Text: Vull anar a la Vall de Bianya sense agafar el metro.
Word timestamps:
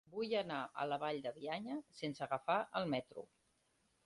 Vull 0.13 0.31
anar 0.37 0.61
a 0.83 0.85
la 0.91 0.97
Vall 1.03 1.21
de 1.25 1.33
Bianya 1.35 1.77
sense 2.01 2.27
agafar 2.29 2.59
el 2.81 2.91
metro. 2.97 3.29